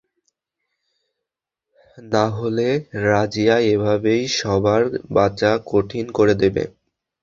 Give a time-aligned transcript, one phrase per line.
[1.97, 2.67] নাহলে
[3.05, 4.81] রাজিয়া এভাবেই সবার
[5.15, 6.63] বাঁচা কঠিন করে দিবে।